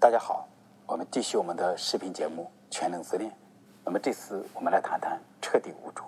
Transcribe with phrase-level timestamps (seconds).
[0.00, 0.48] 大家好，
[0.86, 3.30] 我们继续我们的视频节目《全能自恋》。
[3.84, 6.02] 那么这次我们来谈谈彻底无助。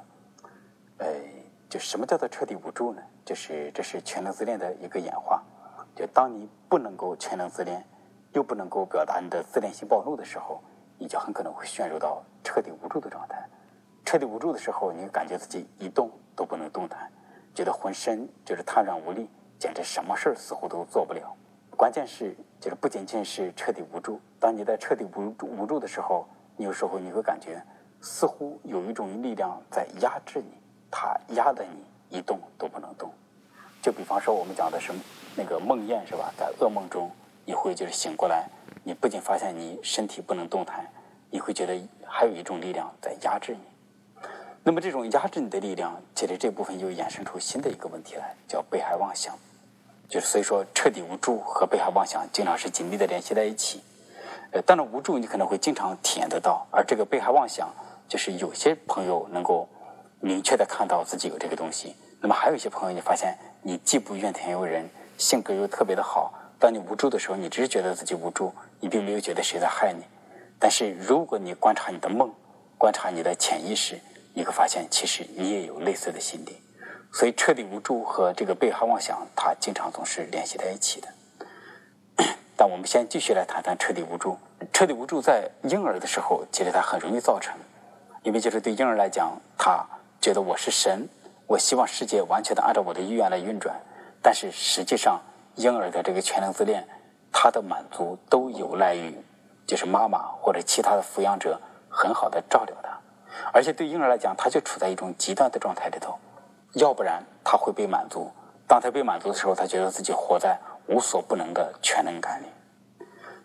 [0.97, 1.07] 呃，
[1.69, 3.03] 就什么叫做彻底无助呢？
[3.23, 5.43] 就是这是全能自恋的一个演化。
[5.95, 7.85] 就当你不能够全能自恋，
[8.33, 10.63] 又不能够表达你的自恋性暴露的时候，
[10.97, 13.47] 你就很可能会陷入到彻底无助的状态。
[14.07, 17.13] 彻底无助的时候，你感觉自己一动都不能动弹，
[17.55, 21.37] 觉得浑身就是瘫软无力，简直什么事儿似乎都做不了。
[21.77, 24.21] 关键是，就是不仅仅是彻底无助。
[24.39, 27.61] 当你在彻底无助无助的时候，你有时候你会感觉，
[28.01, 30.53] 似乎有一种力量在压制你，
[30.89, 33.11] 它压得你一动都不能动。
[33.83, 34.93] 就比方说，我们讲的是
[35.35, 36.33] 那个梦魇，是吧？
[36.37, 37.11] 在噩梦中，
[37.45, 38.49] 你会就是醒过来，
[38.85, 40.89] 你不仅发现你身体不能动弹，
[41.31, 44.23] 你会觉得还有一种力量在压制你。
[44.63, 49.37] 那么，这种压制你的力量，其实这部分又衍生出新的一个问题来，叫被害妄想。
[50.13, 53.83] 就是所以说，彻底无助和被害妄想经常是紧密的联系在一起。
[54.51, 57.75] 呃，当然无助你可能会经常体验得到，而这个被害妄想，
[58.07, 59.67] 就是有些朋友能够
[60.21, 61.97] 明确的看到自己有这个东西。
[62.21, 66.35] 那么还有一些朋友，你发现你既不怨天尤人，性格又特别的好。
[66.59, 70.05] 当你无助的时候，你只是觉得自己无助，你并没有觉得谁在害你。
[70.59, 72.31] 但是如果你观察你的梦，
[72.77, 73.99] 观察你的潜意识，
[74.35, 76.59] 你会发现其实你也有类似的心理。
[77.13, 81.09] 所以，彻底无助和这个被害妄想，它经常总是联系在一起的。
[82.57, 84.39] 但我们先继续来谈谈彻底无助。
[84.73, 87.55] 彻底无助在婴儿的时候，其实它很容易造成，
[88.23, 89.85] 因为就是对婴儿来讲，他
[90.21, 91.07] 觉得我是神，
[91.47, 93.79] 我希望世界完全的按照我的意愿来运转。
[94.23, 95.21] 但是实际上，
[95.57, 96.87] 婴儿的这个全能自恋，
[97.31, 99.15] 他的满足都有赖于
[99.67, 102.99] 就是妈妈或者其他的抚养者很好的照料他，
[103.53, 106.19] 而且对婴儿来讲，他就处在一种极端的状态里头。
[106.75, 108.31] 要不然他会被满足，
[108.67, 112.47] 当他被满足的时候，他觉得自己活在无所不能的全能感里；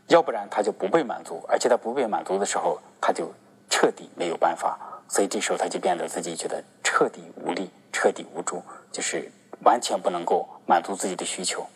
[0.07, 3.29] 要不然他就不被满足，而且他不被满足的时候，他就
[3.69, 4.79] 彻底没有办法，
[5.09, 9.29] 所以这时候他就变得自己觉得彻底无力、彻底无助，就是
[9.65, 11.67] 完全不能够满足自己的需求，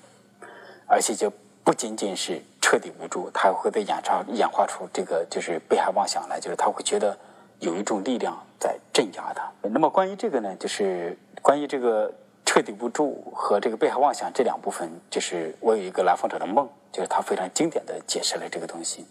[0.88, 1.30] 而且就
[1.66, 7.18] 不仅仅是彻底无助，他还会被演化演化出这个就是被害妄想来，就是他会觉得。
[7.62, 9.50] 有一种力量在镇压他。
[9.62, 12.12] 那么关于这个呢，就是关于这个
[12.44, 19.06] 彻底无助和这个被害妄想这两部分，就是我有一个来访者的梦，就是他非常经典的解释了这个东西。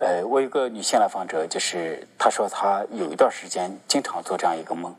[0.00, 4.94] 呃，我有一个女性来访者，就是她说她有一段时间经常做这样一个梦，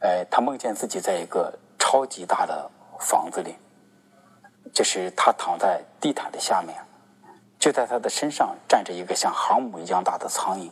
[0.00, 3.56] 呃，她梦见自己在一个超级大的房子里，
[4.72, 6.76] 就是她躺在地毯的下面，
[7.58, 10.70] 就在她的身上站着一个像航母一样大的苍蝇。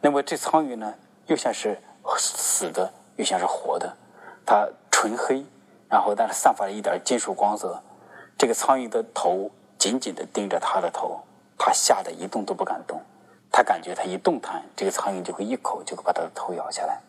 [0.00, 0.94] 那么这苍蝇呢，
[1.26, 1.78] 又像是
[2.18, 3.96] 死的，又像是活的。
[4.44, 5.44] 它纯黑，
[5.88, 7.82] 然后但是散发了一点金属光泽。
[8.38, 11.20] 这个苍蝇的头紧紧的盯着他的头，
[11.58, 13.00] 他吓得一动都不敢动。
[13.50, 17.00] 他感觉他一动弹，这个苍蝇就会一口就会把他的头咬下来。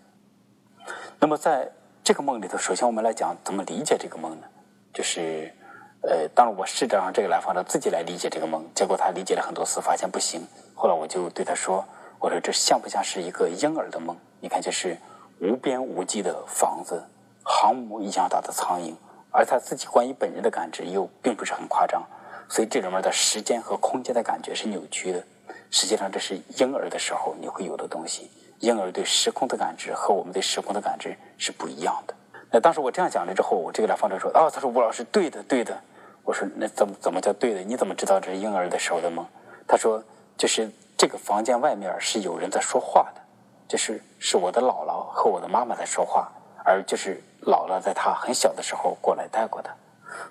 [1.20, 1.70] 那么在
[2.04, 4.48] 这个梦里头，首先我们来讲怎么理解这个梦呢？
[4.94, 5.54] 就是，
[6.02, 10.42] 呃，当然我试着让这个来访者自己来理解这个梦，结果他理解了很多次，发现不行。
[10.74, 11.86] 后来我就对他说。
[12.20, 14.18] 我说这像不像是一个婴儿的梦？
[14.40, 14.98] 你看，这是
[15.40, 17.04] 无边无际的房子，
[17.44, 18.94] 航母一样大的苍蝇，
[19.32, 22.04] 而他自己关于本人的感知又并不是很夸张，
[22.50, 25.24] 所以这里面的时间和空间的感觉是扭曲的。
[25.70, 28.30] 实际上，这是婴儿的时候你会有的东西。
[28.60, 32.16] 婴儿对时空的感知和我们对时空的感知是不一样的。
[32.52, 35.80] 那当时我这样讲了之后，我这个来访者说：“哦，他说吴老师对的，对的。”
[36.26, 37.62] 我说：“那怎么怎么叫对的？
[37.62, 39.24] 你怎么知道这是婴儿的时候的梦？”
[39.68, 40.04] 他说
[40.36, 43.22] ：“就是。”这个房间外面是有人在说话的，
[43.68, 46.32] 就是是我的姥姥和我的妈妈在说话，
[46.66, 49.70] 而就是姥姥在她很小的时候过来带过的，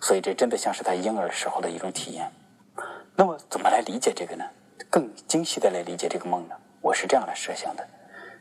[0.01, 2.29] 所以这真的像是他婴儿时候的一种体验。
[3.15, 4.45] 那么怎么来理解这个呢？
[4.91, 6.57] 更精细的来理解这个梦呢？
[6.81, 7.87] 我是这样来设想的：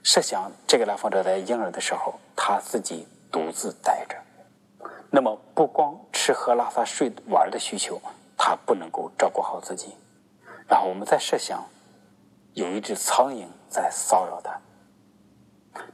[0.02, 4.18] 设想这个来访者在婴儿的时候，他自己独自待着，
[5.12, 8.02] 那么不光吃喝拉撒睡玩的需求，
[8.36, 9.96] 他不能够照顾好自己，
[10.68, 11.64] 然后我们再设想。
[12.56, 14.60] 有一只苍蝇在骚扰他。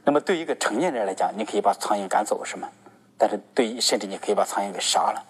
[0.04, 2.68] 那么，对于一个成年人来讲，你可以把苍蝇赶走，是吗？
[3.18, 5.20] 但是，对于甚至你可以把苍蝇给杀了。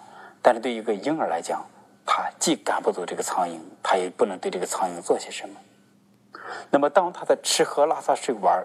[0.42, 1.64] 但是，对于一个婴儿来讲，
[2.04, 5.56] 他既赶不走这个苍蝇，他也不能对这个苍蝇做些什么。
[6.70, 8.62] 那么，当他的吃喝拉撒睡玩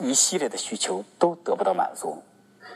[0.00, 2.20] 一系列的需求都得不到满足，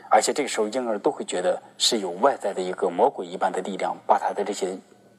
[0.09, 4.77] 而且这个时候婴儿都会觉得是有外在的一个魔鬼一般的力量把他的这些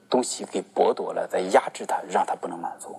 [0.08, 2.98] 东西给剥夺了，在压制他，让他不能满足。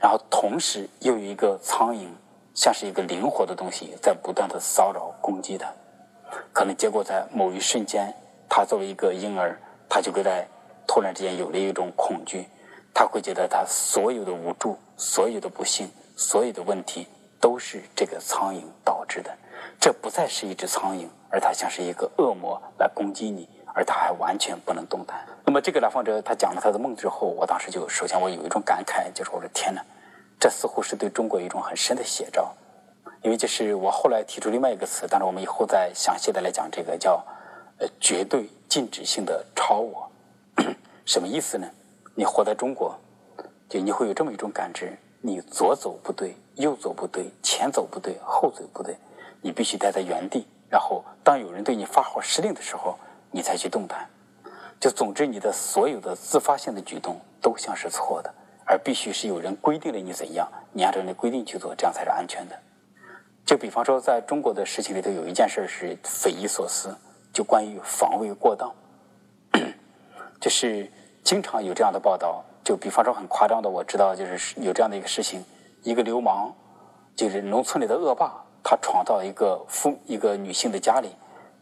[0.00, 2.08] 然后同时又有一个苍蝇，
[2.54, 5.70] 像是一个灵活的东西，在不断的骚扰攻击他。
[6.52, 8.14] 可能结果在某一瞬间，
[8.48, 10.48] 他作为一个婴儿，他就会在
[10.86, 12.48] 突然之间有了一种恐惧，
[12.94, 17.06] 他会觉得他所有的无助、所有的不幸、所有的问题
[17.38, 19.30] 都是这个苍蝇导致的。
[19.78, 25.24] 这不再是一只苍蝇，而它像是一个恶魔来攻击你，而他还完全不能动弹。
[25.44, 29.82] 那么这个来访者他讲了他的梦之后，我当时就首先我有一种感慨，就是我说天哪，
[30.38, 32.52] 这似乎是对中国一种很深的写照。
[33.22, 37.22] 因为这是我后来提出另外一个词，但是我们以后再详细的来讲这个叫
[37.78, 40.10] 呃绝对禁止性的超我，
[41.04, 41.68] 什么意思呢？
[42.14, 42.98] 你活在中国，
[43.68, 48.96] 就你会有这么一种感知：你左走不对，右走不对，前走不对，后走不对。
[49.42, 52.98] 你必须待在原地，然后当有人对你发号施令的时候，
[53.30, 54.08] 你才去动弹。
[54.78, 58.32] 就总之，你的所有的自发性的举动都像是错的，
[58.64, 62.58] 而必须是有人规定了你怎样，你按照那规定去做，这样才是安全的。
[63.44, 66.96] 就比方说，在中国的事情里头，有一件事是匪夷所思，
[67.32, 68.72] 就关于防卫过当，
[70.40, 70.90] 就是
[71.22, 72.44] 经常有这样的报道。
[72.62, 75.44] 就比方说很夸张的，我知道就是有这样的一个事情：
[75.82, 76.54] 一个流氓，
[77.16, 78.32] 就是农村里的恶霸。
[78.62, 81.10] 他闯到一个妇一个女性的家里，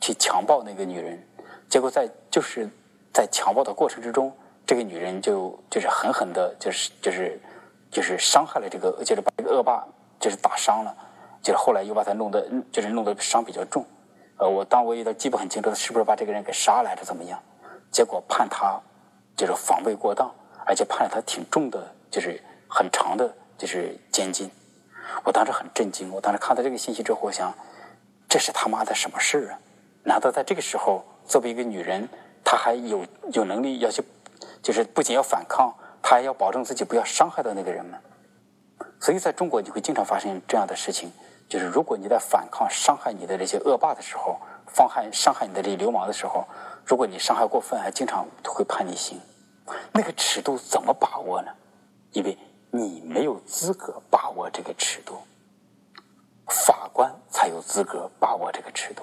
[0.01, 1.27] 去强暴那个女人，
[1.69, 2.69] 结果在就是
[3.13, 4.33] 在强暴的过程之中，
[4.67, 7.41] 这个女人就就是狠狠的，就是就是
[7.91, 9.87] 就是伤害了这个，就是把这个恶霸
[10.19, 10.97] 就是打伤了，
[11.43, 13.85] 就是后来又把他弄得就是弄得伤比较重，
[14.39, 17.39] 呃，我当我有点记不很清楚，是不是把这个人给杀了还是怎么样？
[17.91, 18.81] 结果判他
[19.37, 20.31] 就是防卫过当，
[20.67, 24.51] 而且判了他挺重的，就是很长的，就是监禁。
[25.25, 27.53] 我当时很震惊，我当时看到这个信息之后，我想，
[28.29, 29.59] 这是他妈的什么事儿啊？
[30.05, 32.09] 难道在这个时候，作为一个女人，
[32.43, 34.03] 她还有有能力要去，
[34.63, 35.73] 就是不仅要反抗，
[36.03, 38.01] 她还要保证自己不要伤害到那个人们？
[38.99, 41.13] 所以，在中国，你会经常发生这样的事情，
[41.49, 44.41] 就是如果你在反抗伤害你的这些恶霸的时候，
[44.75, 46.45] 伤害伤害你的这流氓的时候，
[46.85, 49.21] 如果你伤害过分，还经常会判你刑。
[49.93, 51.53] 那个尺度怎么把握呢？
[52.13, 52.37] 因为。
[52.71, 55.17] 你没有资格把握这个尺度，
[56.49, 59.03] 法官才有资格把握这个尺度，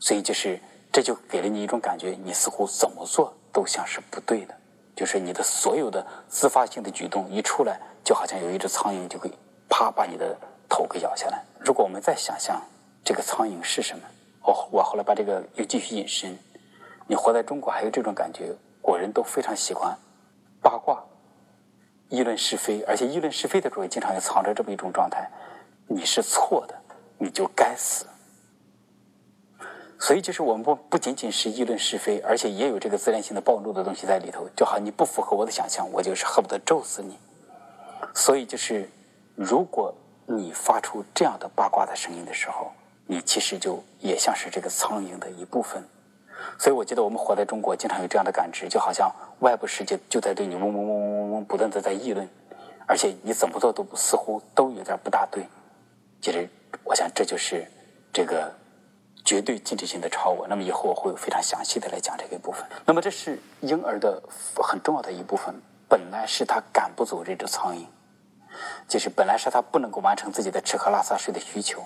[0.00, 0.58] 所以就是
[0.94, 4.54] 这就给了你一种感觉，你似乎怎么做都像是不对的，
[4.94, 9.28] 就是你的所有的自发性的举动一出来，就好像有一只苍蝇就会
[9.68, 10.38] 啪把你的
[10.68, 11.42] 头给咬下来。
[11.58, 12.62] 如果我们再想象
[13.02, 14.04] 这个苍蝇是什么，
[14.44, 16.38] 我我后来把这个又继续引申，
[17.08, 19.98] 你活在中国还有这种感觉，国人都非常喜欢
[20.62, 21.02] 八卦。
[22.08, 25.28] 议论是非，而且议论是非的时候，经常也藏着这么一种状态：
[25.88, 26.74] 你是错的，
[27.18, 28.06] 你就该死。
[29.98, 34.46] 所以，就是我们不不仅仅是议论是非，而且也有这个自恋性的暴露的东西在里头。
[34.56, 37.16] 就好像，你不符合我的想象，我就是恨不得咒死你。
[38.14, 38.88] 所以，就是
[39.34, 39.94] 如果
[40.26, 42.70] 你发出这样的八卦的声音的时候，
[43.06, 45.82] 你其实就也像是这个苍蝇的一部分。
[46.58, 49.10] 所以，我记得我们活在中国，经常有这样的感知，就好像
[49.40, 52.28] 外部世界就在对你嗡嗡嗡嗡嗡嗡不断的在议论，
[52.86, 55.46] 而且你怎么做都似乎都有点不大对。
[56.20, 56.48] 其实，
[56.82, 57.66] 我想这就是
[58.12, 58.52] 这个
[59.24, 60.46] 绝对禁止性的超我。
[60.46, 62.64] 那么以后我会非常详细的来讲这个部分。
[62.84, 64.22] 那么这是婴儿的
[64.62, 65.54] 很重要的一部分，
[65.88, 67.84] 本来是他赶不走这只苍蝇，
[68.86, 71.82] 就是本来是他不能够完成自己的吃喝拉撒睡的需求，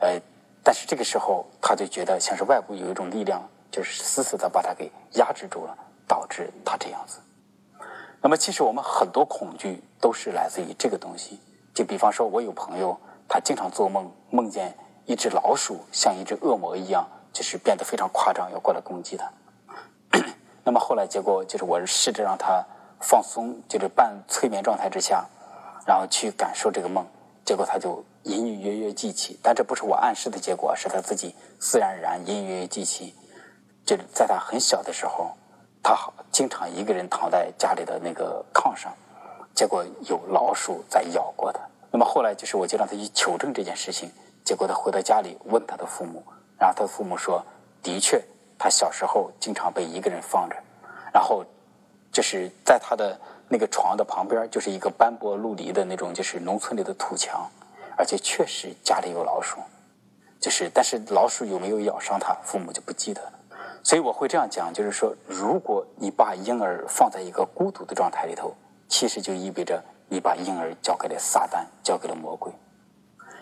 [0.00, 0.20] 呃，
[0.62, 3.42] 但是这个时候他就觉得像是外部有一种力量。
[3.74, 7.18] 就是死死的把他给压制住了，导致他这样子。
[8.20, 11.40] 那么，其实我们很多恐惧都是来自于这个东西。
[11.74, 12.96] 就比方说，我有朋友，
[13.28, 14.72] 他经常做梦，梦见
[15.06, 19.30] 一只老鼠像一只恶魔一样，就是变得非常夸张，要过来攻击他。
[20.64, 22.64] 那么后来结果就是，我试着让他
[23.00, 25.26] 放松，就是半催眠状态之下，
[25.86, 27.04] 然后去感受这个梦，
[27.44, 29.38] 结果他就隐隐约约记起。
[29.42, 33.14] 但这不是我暗示的结果，是他自己自然而然隐隐约约记起。
[33.84, 35.32] 就在他很小的时候，
[35.82, 35.94] 他
[36.32, 38.90] 经常一个人躺在家里的那个炕上，
[39.54, 41.60] 结果有老鼠在咬过他。
[41.90, 44.10] 那么后来就是我就让他去求证这件事情，
[44.44, 46.22] 结果他回到家里问他的父母，
[46.58, 47.42] 然后他的父母说，
[47.82, 48.22] 的确
[48.58, 50.56] 他小时候经常被一个人放着，
[51.12, 51.42] 然后
[52.12, 57.50] 就是在他的那个床的旁边就是一个斑驳陆离的那种就是农村里的土墙，
[57.96, 59.58] 而且确实家里有老鼠，
[60.38, 63.32] 就是但是老鼠有没有咬伤他，父母就不记得了。
[63.82, 68.54] 所以我会这样讲，就是说，如果你把婴儿放在一个孤独的状态里头，
[68.88, 72.52] 其实就意味着你把婴儿交给了撒旦，交给了魔鬼。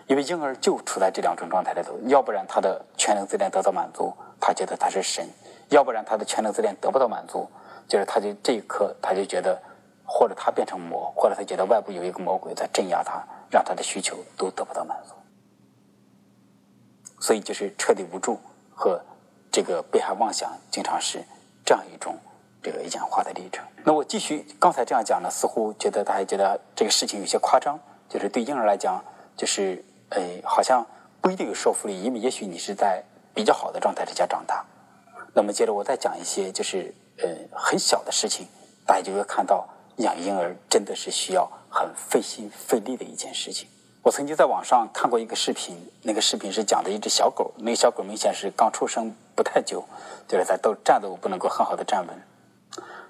[0.07, 5.25] 因为婴儿就处在这两种状态里头，要不然他的全能自恋得到满足，他觉得他是神；
[5.69, 7.49] 要不然他的全能自恋得不到满足，
[7.87, 9.61] 就是他就这一刻他就觉得，
[10.05, 15.13] 或者他变成魔，或者他觉得外部有一个魔鬼在镇压他，让他的需求都得不到满足。
[17.19, 18.39] 所以就是彻底无助
[18.73, 19.01] 和。
[19.55, 21.23] 这个被害妄想经常是
[21.63, 22.17] 这样一种
[22.63, 23.63] 这个演化的历程。
[23.83, 27.79] 那我继续刚才这样讲呢，似乎觉得大家觉得这个事情有些夸张，
[28.09, 28.99] 就是对婴儿来讲，
[29.37, 30.85] 就是呃，好像
[31.19, 33.03] 不一定有说服力，因为也许你是在
[33.33, 34.63] 比较好的状态之下长大。
[35.33, 38.47] 那么接着我再讲一些，就是呃很小的事情，
[38.85, 39.67] 大家就会看到
[39.97, 43.67] 养婴儿真的是需要很费心费力的一件事情。
[44.03, 49.83] 我曾经在网上看过一个视频，那个视频是讲的一只小狗，那个小狗明显是刚出生不太久，
[50.27, 52.21] 就是在都站都不能够很好的站稳。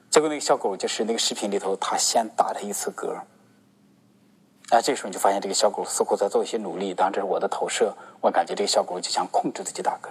[0.10, 3.19] 结果那个小狗就是那个视频里头，它先打了一次嗝，
[4.70, 6.93] 啊，这时候你就发现这个小狗似乎在做一些努力。
[6.93, 10.10] 当然这是我的投射，我感觉这个小狗就想控制自己打嗝。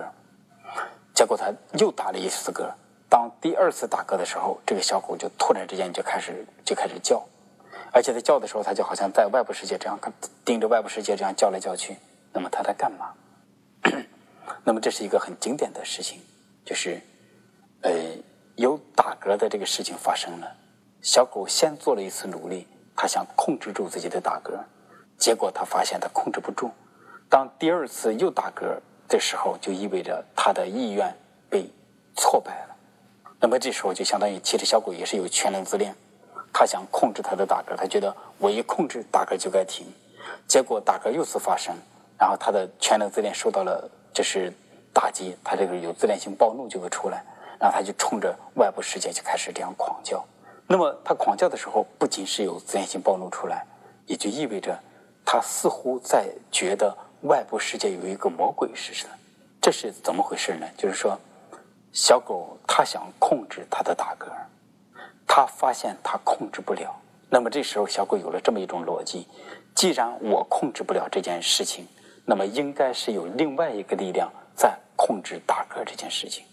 [1.14, 2.71] 结果它又打了一次嗝，
[3.09, 7.23] 当第二次打嗝的时候，这个小狗就突然之间就开始就开始叫。
[7.92, 9.99] 而且在叫的时候，它就好像在外部世界这样
[10.44, 11.97] 盯着外部世界这样叫来叫去。
[12.32, 13.12] 那么它在干嘛？
[14.64, 16.21] 那么这是一个很经典的事情，
[16.64, 17.00] 就是
[17.82, 17.90] 呃
[18.56, 20.56] 有打嗝的这个事情发生了。
[21.02, 22.66] 小狗先做了一次努力，
[23.02, 24.52] 他想控制住自己的打嗝，
[25.18, 26.71] 结果他发现他控制不住。
[27.28, 28.78] 当第二次又打嗝
[29.09, 31.12] 的时候，就意味着他的意愿
[31.50, 31.68] 被
[32.14, 32.76] 挫败了。
[33.40, 35.92] 那么这时候就相当于，其实小狗也是有全能自恋。
[36.52, 39.85] 他想控制他的打嗝，他觉得我一控制打嗝就该停，
[40.47, 41.75] 结果打嗝又次发生，
[42.16, 44.52] 然后他的全能自恋受到了就是
[44.94, 47.25] 打击，他这个有自恋性暴怒就会出来，
[47.59, 50.25] 然后他就冲着外部世界就开始这样狂叫。
[50.73, 53.67] 那么他狂叫的时候，不仅是有自恋性暴露出来，
[54.07, 54.81] 也就意味着
[55.23, 59.11] 他似乎在觉得外部世界有一个魔鬼似的。
[59.61, 60.67] 这是怎么回事呢？
[60.79, 61.21] 就是说，
[61.93, 64.29] 小狗它想控制它的打嗝。
[65.26, 66.99] 他发现他控制不了，
[67.29, 69.29] 那么这时候小狗有了这么一种逻辑：
[69.75, 71.87] 既然我控制不了这件事情，
[72.25, 76.47] 那么应该是有另外一个力量在控制打嗝这件事情。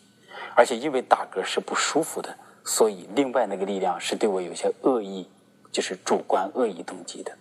[0.58, 2.36] 而且因为打嗝是不舒服的，
[2.66, 5.30] 所以另外那个力量是对我有些恶意，
[5.72, 7.32] 就是主观恶意动机的。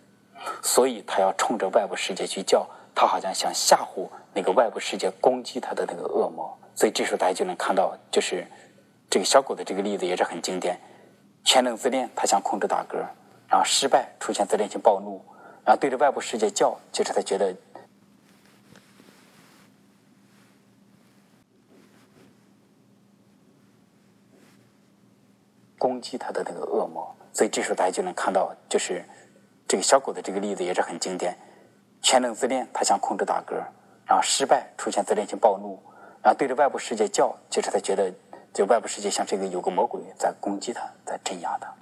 [0.63, 6.57] 所以他要冲着外部世界去叫，他好像想吓唬那个外部世界攻击他的那个恶魔。
[6.75, 8.47] 所以这时候大家就能看到，就是
[9.11, 10.79] 这个小狗的这个例子也是很经典。
[11.45, 12.97] 全能自恋，他想控制打嗝，
[13.49, 15.21] 然后失败，出现自恋性暴怒，
[15.65, 17.55] 然后对着外部世界叫，就是他觉得
[25.79, 27.15] 攻击他的那个恶魔。
[27.33, 29.03] 所以这时候大家就能看到，就是
[29.67, 31.35] 这个小狗的这个例子也是很经典。
[32.03, 33.55] 全能自恋，他想控制打嗝，
[34.05, 35.81] 然后失败，出现自恋性暴怒，
[36.23, 38.13] 然后对着外部世界叫，就是他觉得。
[38.51, 41.73] 就外部世界像这个有个魔鬼在攻击他，在镇压他，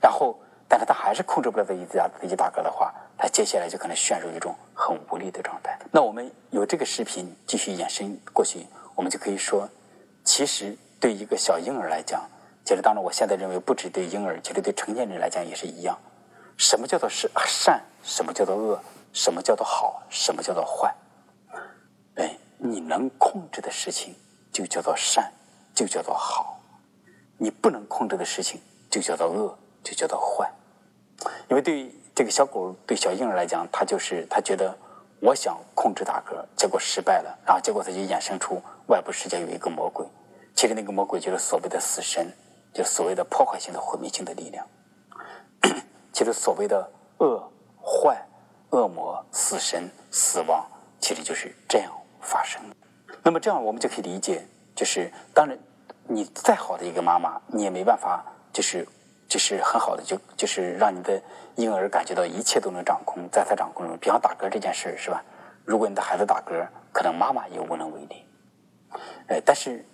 [0.00, 0.38] 然后，
[0.68, 5.76] 但是他还是控制不了自己家自己大哥的话，他接下来就可能陷入一种很无力的状态。
[5.90, 9.68] 那我们有这个视频继续延伸过去，我们就可以说，
[10.22, 12.22] 其实对一个小婴儿来讲，
[12.70, 15.98] 其实当然我现在认为不止对婴儿，其实对成年人来讲也是一样。
[16.56, 17.80] 什么叫做是善？
[18.04, 18.80] 什么叫做恶？
[19.12, 20.00] 什么叫做好？
[20.08, 20.94] 什么叫做坏？
[22.14, 24.14] 哎，你能控制的事情
[24.52, 25.32] 就叫做善。
[25.74, 26.60] 就叫做好，
[27.38, 30.48] 你不能控制的事情就叫做恶，就叫做坏。
[31.48, 34.72] 因为对这个小狗、对小婴儿来讲，他就是他觉得
[35.20, 40.06] 我想控制打嗝，结果失败了，然后结果他就衍生出外部世界有一个魔鬼，
[40.54, 42.30] 其实那个魔鬼就是所谓的死神，
[42.72, 44.66] 就所谓的破坏性的毁灭性的力量。
[46.12, 47.50] 其实所谓的恶、
[47.82, 48.20] 坏、
[48.70, 50.66] 恶魔、死神、死亡，
[51.00, 52.62] 其实就是这样发生。
[53.22, 55.58] 那么这样我们就可以理解，就是当然。
[56.12, 58.84] 你再好的一个妈妈，你也没办法，就是
[59.28, 61.22] 就是很好的，就就是让你的
[61.54, 63.96] 婴儿感觉到一切都能掌控，在他掌控中。
[63.98, 65.22] 比方打嗝这件事是吧？
[65.64, 68.26] 如果你的孩子打嗝，可能妈妈也无能为力。
[69.28, 69.84] 呃，但是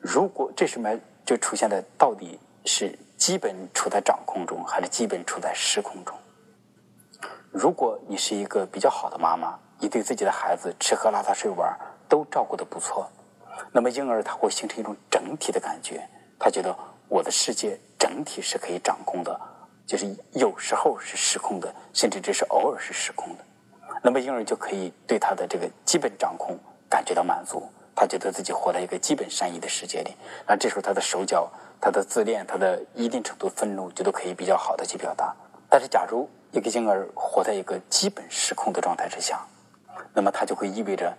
[0.00, 6.16] 如果这是买就出现的到底是基本处在掌控中，还是基本处在失控中？
[7.50, 11.76] 如果你是一个比较好的妈妈，你对自己的孩子吃喝拉撒睡玩
[12.08, 13.10] 都照顾的不错。
[13.72, 16.06] 那么婴儿他会形成一种整体的感觉，
[16.38, 16.74] 他觉得
[17.08, 19.40] 我的世界整体是可以掌控的，
[19.86, 23.44] 就是有时候是失控的，甚至只是偶尔是失控的。
[24.02, 26.56] 那么婴儿就可以对他的这个基本掌控
[26.88, 30.14] 感觉到满足，他觉得自己活在一个基本善意的世界里。
[30.46, 31.50] 那这时候他的手脚、
[31.80, 35.34] 他的自恋、他的一定程度愤怒就都可以比较好的去表达。
[35.68, 39.44] 但是假如一个婴儿活在一个基本失控的状态之下，
[40.14, 41.12] 那么他就会意味着。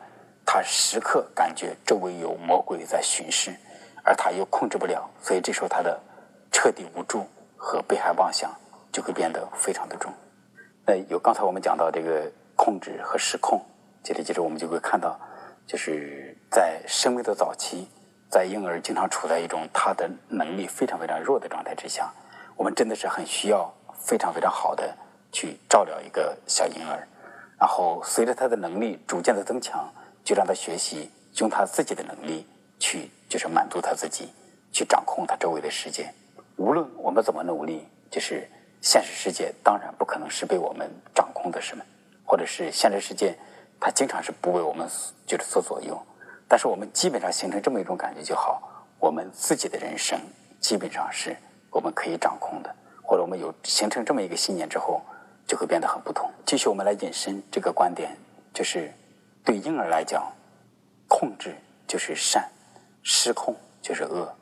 [0.50, 3.53] 他时刻感觉周围有魔鬼在巡视，
[4.01, 6.00] 而他又控制不了，所以这时候他的
[6.53, 7.25] 彻底无助
[7.57, 8.50] 和被害妄想
[8.89, 10.10] 就会变得非常的重。
[10.86, 13.62] 那有刚才我们讲到这个控制和失控，
[14.01, 15.19] 接着接着我们就会看到，
[15.67, 17.89] 就是在生命的早期，
[18.29, 22.09] 在婴儿经常处在一种他的能力非常非常弱的状态之下，
[22.55, 24.95] 我们真的是很需要非常非常好的
[25.29, 27.05] 去照料一个小婴儿，
[27.59, 29.93] 然后随着他的能力逐渐的增强，
[30.24, 32.47] 就让他学习用他自己的能力
[32.79, 34.29] 去就是满足他自己，
[34.71, 36.09] 去掌控他周围的世界。
[36.55, 38.50] 无论我们怎么努力，就是
[38.81, 41.83] 现实世界当然不可能是被我们掌控的，是吗？
[42.25, 43.38] 或者是现实世界，
[43.79, 44.88] 它经常是不为我们
[45.25, 46.01] 就是所左右。
[46.48, 48.62] 但是我们基本上形成这么一种感觉就好，
[49.00, 50.17] 我们自己的人生
[50.60, 51.36] 基本上是
[51.69, 55.01] 我们可以掌控的，或者我们有形成这么一个信念之后，
[55.46, 56.31] 就会变得很不同。
[56.46, 58.15] 继续，我们来引申这个观点，
[58.53, 58.93] 就是
[59.43, 60.31] 对婴儿来讲，
[61.07, 61.53] 控制
[61.86, 62.50] 就是善，
[63.03, 64.34] 失控就是恶，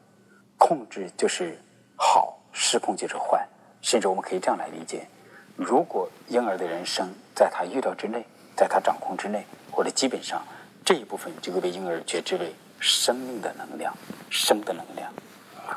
[0.60, 1.58] 控制就是
[1.96, 3.44] 好，失控就是坏。
[3.82, 5.08] 甚至我们可以这样来理解：
[5.56, 8.26] 如果婴儿的人生在他预料之内，
[8.56, 10.42] 在他掌控之内，或者基本上。
[10.84, 13.92] 这一部分就会被婴儿觉知为生命的能量，
[14.30, 15.12] 生的能量。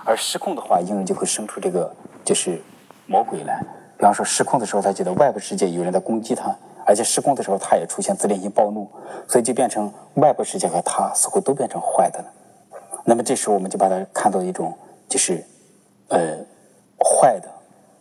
[0.04, 1.90] 而失控的话，婴儿就会生出这个
[2.26, 2.60] 就是
[3.06, 3.64] 魔鬼来。
[3.96, 6.54] 比方说失控的时候，他觉得外部世界有人在攻击他，
[6.84, 8.86] 而且失控的时候，他也出现自恋性暴怒，
[9.26, 12.26] 所以就变成外部世界和他似乎都变成坏的了。
[13.06, 14.76] 那么这时候我们就把它看作一种
[15.08, 15.42] 就是
[16.08, 16.36] 呃
[17.02, 17.48] 坏的、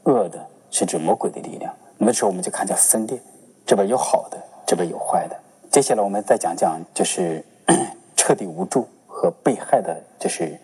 [0.04, 1.74] 恶的，甚至魔鬼的力量。
[1.98, 3.18] 那时候我们就看见分裂，
[3.66, 5.36] 这边有好的，这边有坏的。
[5.72, 7.44] 接下来我们再讲讲，就是
[8.16, 10.60] 彻底无助和被害的，就是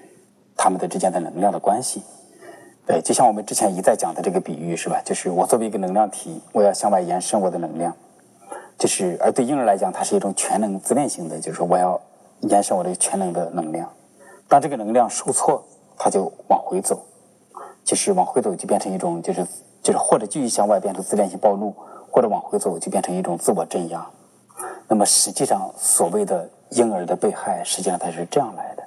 [0.55, 2.03] 他们的之间的能量的关系。
[2.86, 5.01] 对，就像我们之前一再讲的这个比喻，是吧？
[5.05, 7.95] 就是我作为一个能量体，我要向外延伸我的能量。
[8.77, 12.01] 就是而对婴儿来讲，它是一种全能自恋型的，就是说我要
[12.41, 13.89] 延伸我的全能的能量。
[14.50, 15.63] 当这个能量受挫，
[15.98, 17.05] 它就往回走，
[17.86, 19.45] 就是往回走就变成一种，就是
[19.81, 21.74] 就是或者继续向外变成自恋性暴怒，
[22.13, 24.08] 或者往回走就变成一种自我镇压。
[24.88, 28.84] 那么实际上，所谓的婴儿的被害，实际上它是这样来的。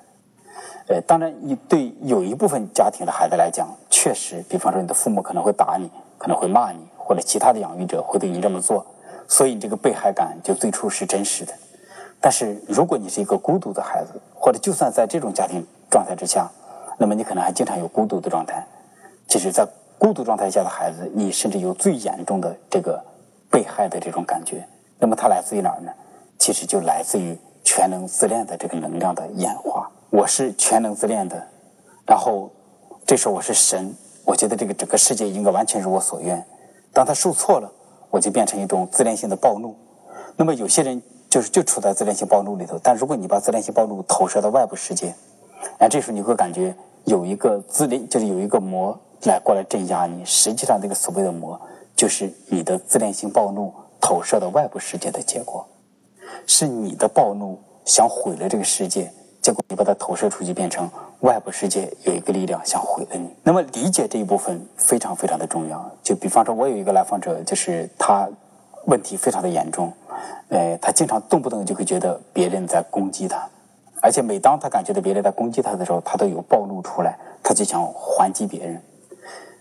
[0.86, 8.86] 呃，当然，你对有一部分家庭的孩子来讲，确实，比方说你的父母可能会打你，可能会骂你，或者其他的养育者会对你这么做，
[9.26, 11.52] 所以你这个被害感就最初是真实的。
[12.20, 16.48] 但是，如果你是一个孤独的孩子，或者就算在这种家庭状态之下，
[16.96, 18.64] 那么你可能还经常有孤独的状态。
[19.26, 19.66] 其实，在
[19.98, 23.02] 孤独状态下的孩子，你甚至有最严重的这个
[23.50, 24.66] 被害的这种感觉。
[24.98, 25.92] 那么它来自于哪儿呢？
[26.38, 29.90] 其实就来自于全能自恋的这个能量的演化。
[30.10, 31.48] 我是全能自恋的，
[32.06, 32.50] 然后
[33.04, 36.44] 这时候我是神，我觉得这个整个世界应该完全如我所愿。
[36.92, 37.70] 当他受挫了，
[38.10, 39.74] 我就变成一种自恋性的暴怒。
[40.36, 45.14] 那么有些人就是就处在自恋性暴怒里头，但如果你把自恋性暴怒投射到外部世界，
[45.78, 50.24] 那这时候你会感觉有一个自恋，就是有一个魔来过来镇压你。
[50.24, 51.60] 实际上，这个所谓的魔
[51.96, 53.72] 就是你的自恋性暴怒。
[53.98, 55.66] 投射到外部世界的结果，
[56.46, 60.88] 是你的暴怒想毁了这个世界，结果你把它投射出去，变成
[61.20, 63.28] 外部世界有一个力量想毁了你。
[63.42, 65.90] 那么理解这一部分非常非常的重要。
[66.04, 68.28] 就比方说，我有一个来访者，就是他
[68.86, 69.92] 问题非常的严重，
[70.50, 73.48] 呃，他经常动不动就会觉得别人在攻击他，
[74.02, 78.80] 而且每当他感觉到别人在攻击他的时候，他都有暴怒出来，他就想还击别人，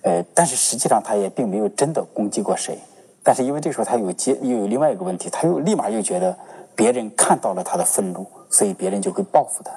[0.06, 2.78] 呃，但是实际上他也并没有真的攻击过谁。
[3.24, 6.38] 但是因为这时候他有接又有另外一个问题，他又立马又觉得
[6.76, 9.72] 别人看到了他的愤怒，所以别人就会报复他。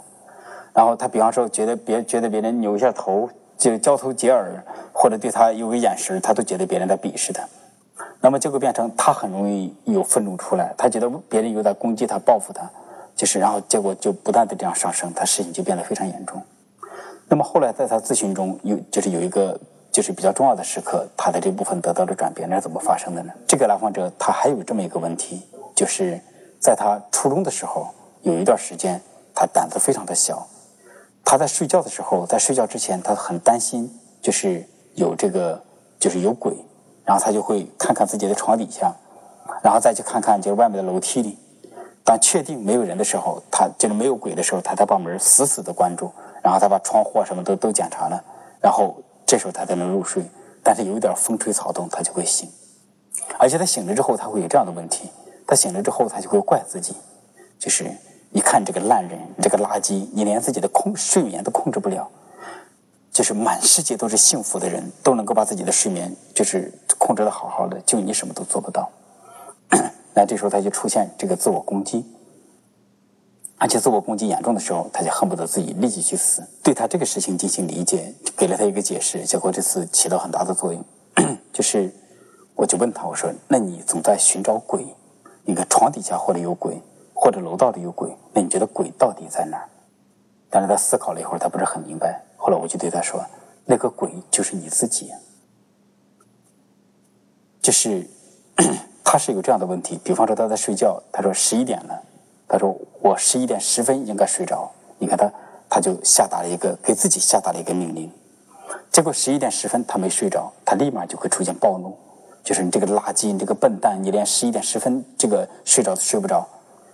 [0.74, 4.62] 然后他比方说觉得别觉得别人扭一下头就交头接耳，
[4.92, 7.42] 或者对他有个眼神，他都觉得别人在鄙视他。
[8.20, 12.70] 那么就会变成他很容易有愤怒出来，他觉得别人又在攻击他报复他，
[13.16, 16.42] 就是然后结果就不断的这样上升，他事情就变得非常严重。
[17.28, 19.58] 那么后来在他咨询中有就是有一个。
[19.90, 23.32] 就是比较重要的时刻，他的这部分得到了转变，那是怎么发生的呢？
[23.46, 25.42] 这个来访者他还有这么一个问题，
[25.74, 26.20] 就是
[26.60, 27.88] 在他初中的时候，
[28.22, 29.00] 有一段时间
[29.34, 30.46] 他胆子非常的小，
[31.24, 33.90] 他在睡觉的时候，在睡觉之前，他很担心，
[34.22, 35.60] 就是有这个
[35.98, 36.54] 就是有鬼，
[37.04, 38.94] 然后他就会看看自己的床底下，
[39.62, 41.38] 然后再去看看就是外面的楼梯里，
[42.04, 48.22] 当确定没有人的时候，他就是没有鬼的时候，他才把门死死的关住，然后他把窗户什么都都检查了，
[48.62, 48.94] 然后。
[49.28, 50.24] 这时候他才能入睡，
[50.62, 52.48] 但是有一点风吹草动，他就会醒。
[53.38, 55.10] 而且他醒了之后，他会有这样的问题：
[55.46, 56.96] 他醒了之后，他就会怪自己，
[57.58, 57.84] 就是
[58.30, 62.08] 你看这个烂人，这个垃圾，你连自己的控睡眠都控制不了。
[63.12, 68.90] 就是满世界都是幸福的人，都能够把自己的睡眠就是控制的好好的，就你什么都做不到。
[70.16, 72.06] 那这时候他就出现这个自我攻击。
[73.60, 76.46] 而且自我攻击严重的时候，他就恨不得自己立即去死。
[76.62, 80.84] 对他这个事情进行理解，给了他一个解释，结果这次起到很大的作用。
[81.52, 81.92] 就是，
[82.54, 84.86] 我就问他，我说：“那你总在寻找鬼？
[85.44, 86.80] 你看床底下或者有鬼，
[87.12, 89.68] 或者楼道里有鬼，那你觉得鬼到底在哪儿？”
[90.48, 92.22] 但是他思考了一会儿，他不是很明白。
[92.36, 93.24] 后来我就对他说
[93.66, 95.10] ：“那个鬼就是你自己。”
[97.60, 98.08] 就是
[99.02, 102.02] 他是有这样的问题，比方说他在睡觉，他说十一点了，
[102.46, 104.70] 他说我十一点十分应该睡着。
[104.98, 105.30] 你看他，
[105.68, 108.10] 他就下达了一个给自己下达了一个命令。
[108.90, 111.96] 结果十一点十分他没睡着，他立马就会出现暴怒，
[112.42, 116.46] 就是你这个垃圾，你这个笨蛋，你连十一点十分这个睡着都睡不着。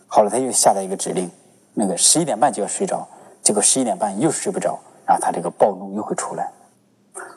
[0.07, 1.31] 好了，他又下达一个指令，
[1.73, 3.07] 那个十一点半就要睡着，
[3.43, 6.53] 结果十一点半又睡不着，然后他这个暴怒又会出来。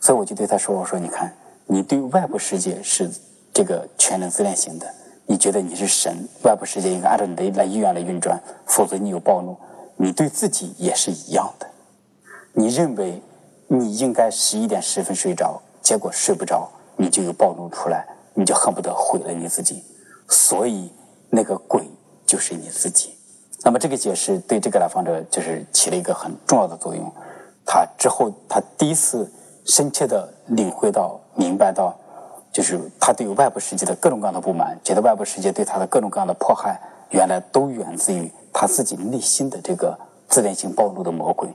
[0.01, 1.33] 所以我就对他说：“我说你看，
[1.65, 3.09] 你对外部世界是
[3.53, 4.87] 这个全能自恋型的，
[5.27, 9.55] 你觉得你是神，外部世界应该按照你的来意愿来运转，否则你有暴怒。
[9.97, 11.67] 你对自己也是一样的，
[12.53, 13.21] 你认为。”
[13.69, 19.83] 你应该十一点十分睡着，结果睡不着，你就有暴怒出来，你就恨不得毁了你自己。
[20.29, 20.89] 所以
[21.29, 21.85] 那个鬼
[22.25, 23.13] 就是你自己。
[23.65, 27.11] 那么这个解释对这个来访者就是起了一个很重要的作用。
[27.65, 29.29] 他之后他第一次
[29.65, 31.93] 深切的领会到、明白到，
[32.51, 36.79] 就是他对于外部世界的各种各样的不满，觉得外部世界对他的各种各样的迫害，
[37.09, 41.49] 原来都源自于他自己内心的这个自恋性暴怒的魔鬼。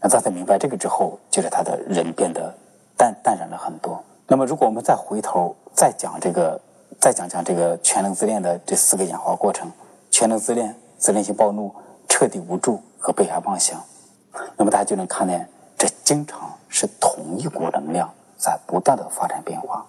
[0.00, 2.54] 那当他明白这个之后，就是他的人变得
[2.96, 4.02] 淡淡然了很多。
[4.28, 6.60] 那么，如果我们再回头再讲这个，
[7.00, 9.70] 再讲讲这个全能自恋的这四个演化过程：
[10.10, 11.74] 全能自恋、自恋性暴怒、
[12.08, 13.82] 彻底无助和被害妄想。
[14.56, 19.86] 那么，大家就能看见，这经常是同一股能量在不断的发展变化。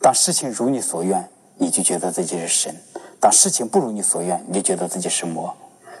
[0.00, 2.72] 当事情如你所愿，你就觉得自己是神；
[3.20, 5.54] 当事情不如你所愿，你就觉得自己是魔。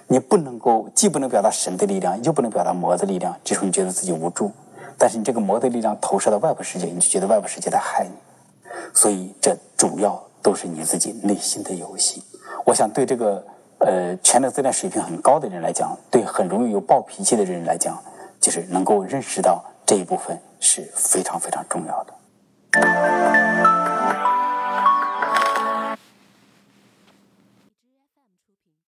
[0.06, 4.50] 你不能够既不能表达神的力量，又不能表达魔的力量，这时候你觉得自己无助。
[4.96, 8.70] 但是你这个魔的力量投射到外部世界，你就觉得外部世界在害你。
[8.94, 12.22] 所以这主要都是你自己内心的游戏。
[12.64, 13.44] 我想对这个
[13.78, 18.02] 呃全能自恋水平很高的人来讲，对很容易有暴脾气的人来讲，
[18.40, 23.47] 就是能够认识到这一部分是非常非常重要的。